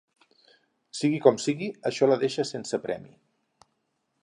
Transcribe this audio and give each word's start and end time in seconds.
Sigui 0.99 1.19
com 1.25 1.37
sigui, 1.43 1.67
això 1.91 2.09
la 2.11 2.19
deixa 2.25 2.47
sense 2.53 2.83
premi. 2.89 3.15